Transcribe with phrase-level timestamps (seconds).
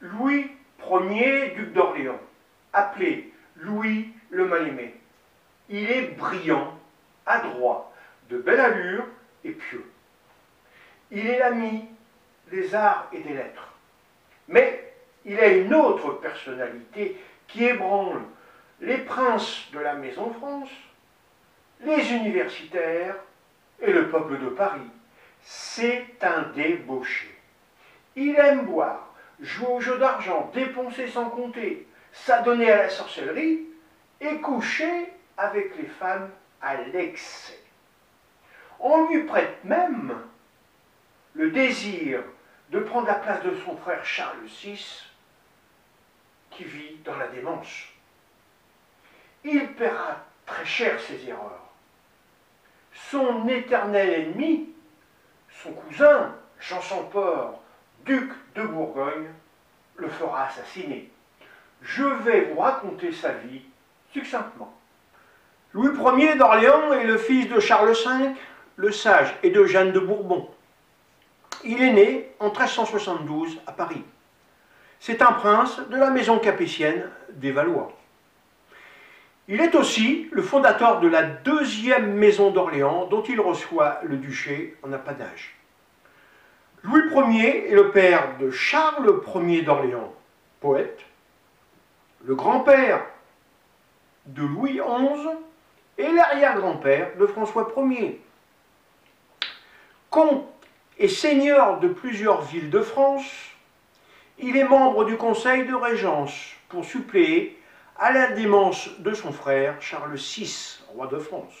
[0.00, 0.50] Louis
[0.90, 2.20] Ier, duc d'Orléans,
[2.72, 4.94] appelé Louis le Mal-Aimé.
[5.68, 6.78] Il est brillant,
[7.26, 7.92] adroit,
[8.30, 9.04] de belle allure
[9.44, 9.90] et pieux.
[11.10, 11.84] Il est l'ami
[12.50, 13.72] des arts et des lettres.
[14.46, 18.22] Mais il a une autre personnalité qui ébranle
[18.80, 20.70] les princes de la Maison France,
[21.80, 23.16] les universitaires
[23.80, 24.90] et le peuple de Paris.
[25.42, 27.28] C'est un débauché.
[28.16, 29.07] Il aime boire,
[29.40, 33.66] jouer au jeu d'argent, dépenser sans compter, s'adonner à la sorcellerie
[34.20, 37.58] et coucher avec les femmes à l'excès.
[38.80, 40.16] On lui prête même
[41.34, 42.22] le désir
[42.70, 45.04] de prendre la place de son frère Charles VI,
[46.50, 47.84] qui vit dans la démence.
[49.44, 51.64] Il paiera très cher ses erreurs.
[53.10, 54.70] Son éternel ennemi,
[55.62, 57.62] son cousin, Jean Champort,
[58.04, 59.28] duc de Bourgogne,
[59.96, 61.10] le fera assassiner.
[61.82, 63.62] Je vais vous raconter sa vie
[64.12, 64.74] succinctement.
[65.72, 68.30] Louis Ier d'Orléans est le fils de Charles V,
[68.76, 70.48] le sage, et de Jeanne de Bourbon.
[71.64, 74.04] Il est né en 1372 à Paris.
[75.00, 77.92] C'est un prince de la maison capétienne des Valois.
[79.46, 84.76] Il est aussi le fondateur de la deuxième maison d'Orléans dont il reçoit le duché
[84.82, 85.57] en apanage.
[86.84, 90.14] Louis Ier est le père de Charles Ier d'Orléans,
[90.60, 91.00] poète,
[92.24, 93.04] le grand-père
[94.26, 95.28] de Louis XI
[95.98, 98.20] et l'arrière-grand-père de François Ier.
[100.10, 100.44] Comte
[100.98, 103.28] et seigneur de plusieurs villes de France,
[104.38, 107.60] il est membre du conseil de régence pour suppléer
[107.98, 111.54] à la démence de son frère Charles VI, roi de France.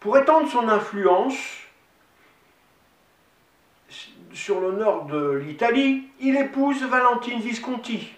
[0.00, 1.65] Pour étendre son influence
[4.46, 8.14] sur le nord de l'Italie, il épouse Valentine Visconti,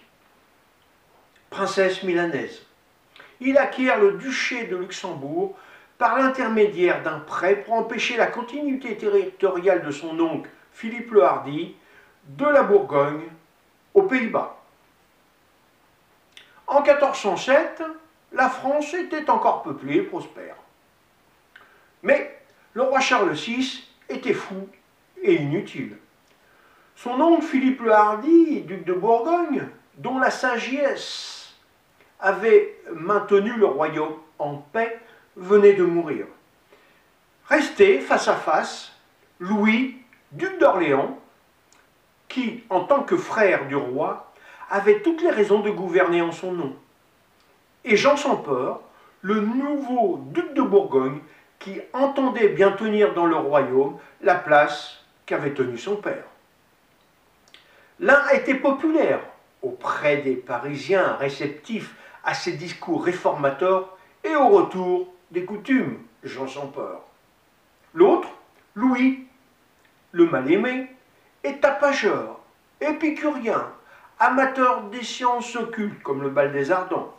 [1.49, 2.67] princesse milanaise.
[3.39, 5.57] Il acquiert le duché de Luxembourg
[5.97, 11.75] par l'intermédiaire d'un prêt pour empêcher la continuité territoriale de son oncle Philippe le Hardy
[12.27, 13.23] de la Bourgogne
[13.95, 14.55] aux Pays-Bas.
[16.67, 17.81] En 1407,
[18.33, 20.57] la France était encore peuplée et prospère.
[22.03, 22.39] Mais
[22.73, 24.69] le roi Charles VI était fou
[25.23, 25.97] et inutile.
[27.01, 31.55] Son oncle Philippe le Hardy, duc de Bourgogne, dont la sagesse
[32.19, 34.99] avait maintenu le royaume en paix,
[35.37, 36.25] venait de mourir.
[37.47, 38.91] Restait face à face
[39.39, 39.95] Louis,
[40.33, 41.17] duc d'Orléans,
[42.27, 44.33] qui, en tant que frère du roi,
[44.69, 46.75] avait toutes les raisons de gouverner en son nom.
[47.85, 48.81] Et Jean Champort,
[49.21, 51.19] le nouveau duc de Bourgogne,
[51.59, 56.25] qui entendait bien tenir dans le royaume la place qu'avait tenue son père.
[57.99, 59.19] L'un était populaire
[59.61, 61.93] auprès des Parisiens réceptifs
[62.23, 67.05] à ses discours réformateurs et au retour des coutumes, Jean Champort.
[67.93, 68.29] L'autre,
[68.75, 69.27] Louis,
[70.13, 70.87] le mal-aimé,
[71.43, 72.39] est tapageur,
[72.79, 73.69] épicurien,
[74.17, 77.13] amateur des sciences occultes comme le bal des ardents,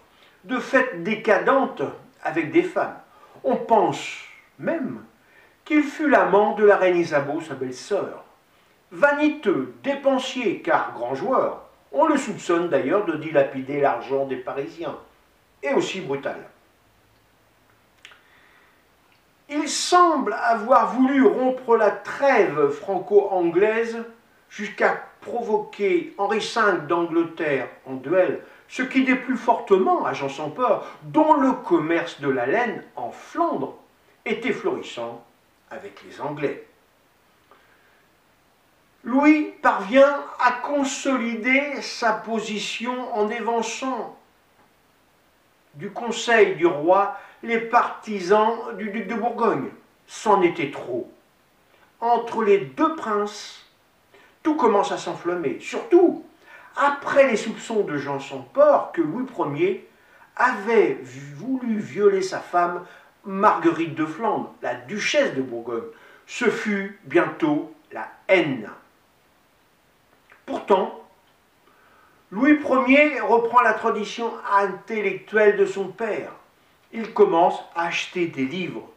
[0.44, 1.82] de fêtes décadentes
[2.22, 2.97] avec des femmes.
[3.44, 4.22] On pense
[4.58, 5.04] même
[5.64, 8.24] qu'il fut l'amant de la reine Isabeau, sa belle-sœur.
[8.92, 11.62] Vaniteux, dépensier, car grand joueur,
[11.92, 14.96] on le soupçonne d'ailleurs de dilapider l'argent des Parisiens,
[15.62, 16.38] et aussi brutal.
[19.48, 23.98] Il semble avoir voulu rompre la trêve franco-anglaise
[24.48, 30.86] jusqu'à provoquer Henri V d'Angleterre en duel, ce qui déplut fortement à Jean sans peur,
[31.02, 33.76] dont le commerce de la laine en Flandre
[34.24, 35.24] était florissant
[35.70, 36.66] avec les Anglais.
[39.04, 44.18] Louis parvient à consolider sa position en évançant
[45.74, 49.70] du conseil du roi les partisans du duc de Bourgogne.
[50.06, 51.10] C'en était trop.
[52.00, 53.64] Entre les deux princes,
[54.42, 55.58] tout commence à s'enflammer.
[55.60, 56.24] Surtout
[56.76, 59.26] après les soupçons de Jean Champort que Louis
[59.56, 59.88] Ier
[60.36, 60.98] avait
[61.36, 62.84] voulu violer sa femme
[63.24, 65.88] Marguerite de Flandre, la duchesse de Bourgogne.
[66.26, 68.70] Ce fut bientôt la haine.
[70.50, 71.00] Pourtant,
[72.30, 72.58] Louis
[72.88, 76.32] Ier reprend la tradition intellectuelle de son père
[76.92, 78.88] il commence à acheter des livres.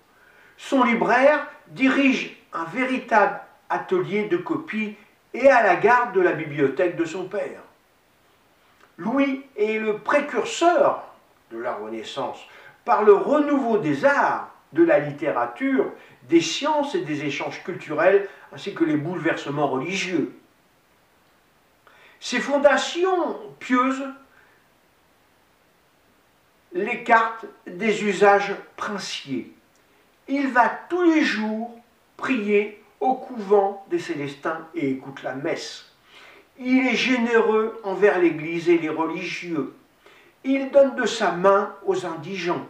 [0.57, 3.39] Son libraire dirige un véritable
[3.69, 4.95] atelier de copie
[5.33, 7.61] et à la garde de la bibliothèque de son père.
[8.97, 11.03] Louis est le précurseur
[11.51, 12.39] de la Renaissance
[12.85, 15.91] par le renouveau des arts, de la littérature,
[16.23, 20.33] des sciences et des échanges culturels, ainsi que les bouleversements religieux.
[22.23, 24.01] Ses fondations pieuses
[26.71, 29.51] l'écartent des usages princiers.
[30.29, 31.77] Il va tous les jours
[32.15, 35.91] prier au couvent des Célestins et écoute la messe.
[36.57, 39.75] Il est généreux envers l'Église et les religieux.
[40.45, 42.65] Il donne de sa main aux indigents.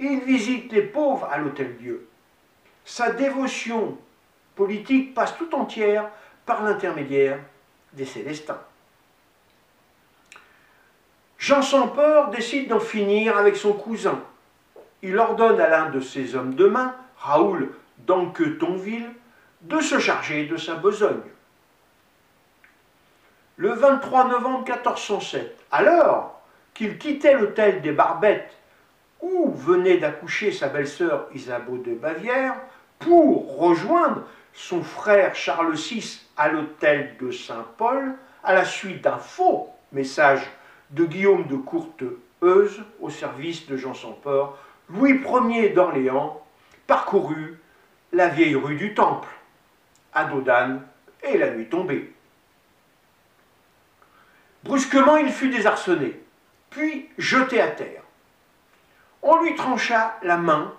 [0.00, 2.08] Il visite les pauvres à l'Hôtel-Dieu.
[2.84, 3.96] Sa dévotion
[4.56, 6.10] politique passe tout entière
[6.44, 7.38] par l'intermédiaire
[7.92, 8.60] des Célestins.
[11.42, 14.20] Jean sans peur décide d'en finir avec son cousin.
[15.02, 19.10] Il ordonne à l'un de ses hommes de main, Raoul d'Anquetonville,
[19.62, 21.20] de se charger de sa besogne.
[23.56, 26.40] Le 23 novembre 1407, alors
[26.74, 28.56] qu'il quittait l'hôtel des Barbettes,
[29.20, 32.54] où venait d'accoucher sa belle-sœur Isabeau de Bavière,
[33.00, 34.22] pour rejoindre
[34.52, 40.48] son frère Charles VI à l'hôtel de Saint-Paul, à la suite d'un faux message
[40.92, 44.58] de Guillaume de Courteheuse au service de Jean sans peur,
[44.88, 46.44] Louis Ier d'Orléans
[46.86, 47.58] parcourut
[48.12, 49.28] la vieille rue du Temple
[50.12, 50.82] à Dodane
[51.22, 52.12] et la nuit tombée.
[54.64, 56.20] Brusquement, il fut désarçonné,
[56.70, 58.02] puis jeté à terre.
[59.22, 60.74] On lui trancha la main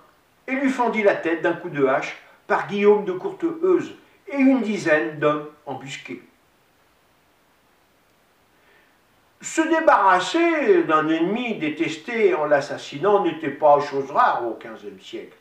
[0.46, 2.16] et lui fendit la tête d'un coup de hache
[2.46, 3.94] par Guillaume de Courteheuse
[4.28, 6.22] et une dizaine d'hommes embusqués.
[9.40, 15.36] Se débarrasser d'un ennemi détesté en l'assassinant n'était pas chose rare au XVe siècle.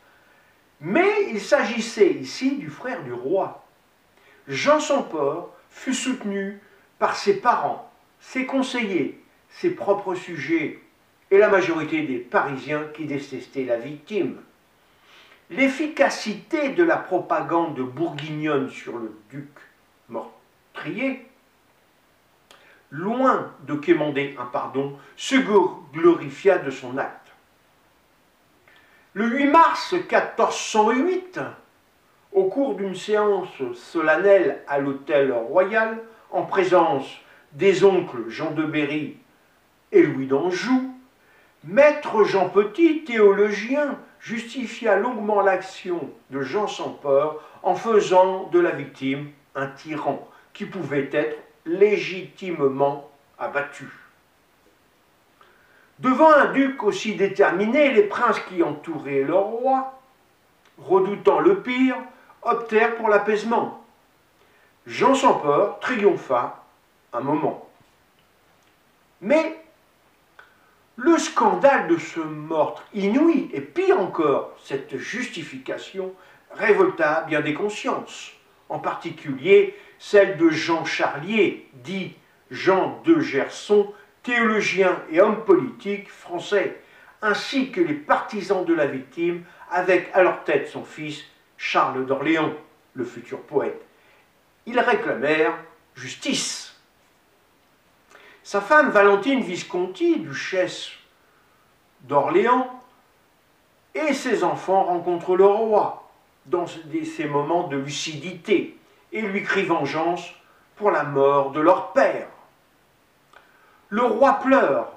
[0.82, 3.64] Mais il s'agissait ici du frère du roi.
[4.48, 6.60] Jean sans port fut soutenu
[7.00, 10.80] par ses parents, ses conseillers, ses propres sujets
[11.32, 14.42] et la majorité des Parisiens qui détestaient la victime.
[15.50, 19.50] L'efficacité de la propagande bourguignonne sur le duc
[20.10, 21.26] meurtrier,
[22.94, 25.36] loin de quémander un pardon, se
[25.92, 27.34] glorifia de son acte.
[29.14, 31.40] Le 8 mars 1408,
[32.32, 36.02] au cours d'une séance solennelle à l'hôtel royal,
[36.32, 37.06] en présence
[37.52, 39.18] des oncles Jean de Berry
[39.92, 40.94] et Louis d'Anjou,
[41.64, 48.72] maître Jean Petit, théologien, justifia longuement l'action de Jean sans peur en faisant de la
[48.72, 53.90] victime un tyran qui pouvait être légitimement abattu.
[56.00, 60.00] Devant un duc aussi déterminé, les princes qui entouraient le roi,
[60.78, 61.98] redoutant le pire,
[62.42, 63.86] optèrent pour l'apaisement.
[64.86, 66.64] Jean sans peur triompha
[67.14, 67.70] un moment.
[69.22, 69.64] Mais
[70.98, 76.14] le scandale de ce meurtre inouï, et pire encore, cette justification,
[76.52, 78.32] révolta bien des consciences,
[78.70, 82.12] en particulier celle de Jean Charlier, dit
[82.52, 86.82] Jean de Gerson, théologien et homme politique français,
[87.22, 91.24] ainsi que les partisans de la victime, avec à leur tête son fils
[91.56, 92.52] Charles d'Orléans,
[92.96, 93.82] le futur poète.
[94.66, 95.58] Ils réclamèrent
[95.96, 96.76] justice.
[98.44, 100.92] Sa femme Valentine Visconti, duchesse
[102.02, 102.84] d'Orléans,
[103.96, 106.12] et ses enfants rencontrent le roi
[106.46, 108.78] dans ces moments de lucidité
[109.14, 110.34] et lui crient vengeance
[110.76, 112.28] pour la mort de leur père.
[113.90, 114.92] Le roi pleure,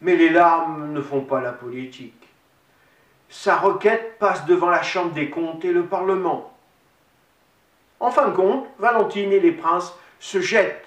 [0.00, 2.28] mais les larmes ne font pas la politique.
[3.28, 6.52] Sa requête passe devant la Chambre des comptes et le Parlement.
[8.00, 10.84] En fin de compte, Valentine et les princes se jettent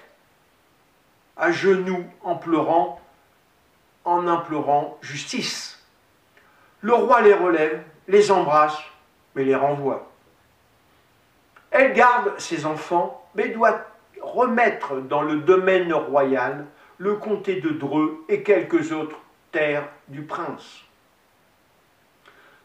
[1.36, 3.00] à genoux en pleurant,
[4.04, 5.82] en implorant justice.
[6.82, 8.78] Le roi les relève, les embrasse,
[9.34, 10.09] mais les renvoie.
[11.80, 13.86] Elle garde ses enfants, mais doit
[14.20, 16.66] remettre dans le domaine royal
[16.98, 19.16] le comté de Dreux et quelques autres
[19.50, 20.82] terres du prince.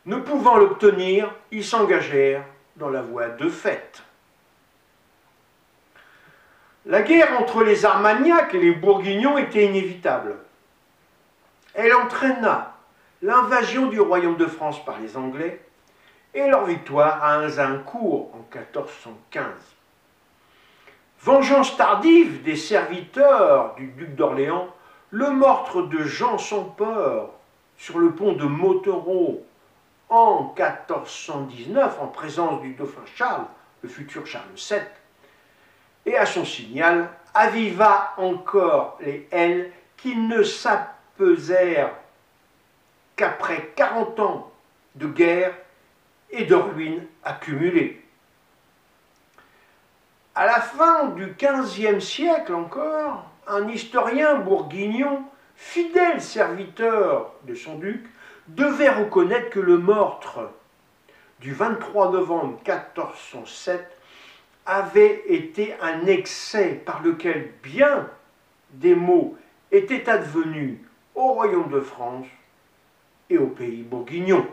[0.05, 2.43] Ne pouvant l'obtenir, ils s'engagèrent
[2.75, 4.03] dans la voie de fait.
[6.85, 10.35] La guerre entre les Armagnacs et les Bourguignons était inévitable.
[11.73, 12.75] Elle entraîna
[13.21, 15.65] l'invasion du royaume de France par les Anglais
[16.35, 19.45] et leur victoire à Azincourt en 1415.
[21.21, 24.67] Vengeance tardive des serviteurs du duc d'Orléans,
[25.11, 27.29] le meurtre de Jean sans peur
[27.77, 29.45] sur le pont de Motereau
[30.09, 33.45] en 1419 en présence du dauphin Charles,
[33.81, 34.81] le futur Charles VII,
[36.05, 41.95] et à son signal aviva encore les haines qui ne s'apaisèrent
[43.15, 44.51] qu'après 40 ans
[44.95, 45.53] de guerre
[46.31, 48.01] et de ruines accumulées.
[50.33, 55.23] À la fin du XVe siècle encore, un historien bourguignon,
[55.55, 58.05] fidèle serviteur de son duc,
[58.47, 60.51] devait reconnaître que le meurtre
[61.39, 63.97] du 23 novembre 1407
[64.65, 68.09] avait été un excès par lequel bien
[68.71, 69.37] des maux
[69.71, 70.79] étaient advenus
[71.13, 72.27] au royaume de France
[73.29, 74.45] et au pays bourguignon.